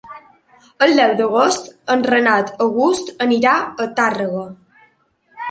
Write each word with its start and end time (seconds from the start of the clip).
El 0.85 0.93
deu 0.99 1.11
d'agost 1.19 1.69
en 1.97 2.05
Renat 2.13 2.49
August 2.67 3.13
anirà 3.27 3.53
a 3.87 3.89
Tàrrega. 4.01 4.43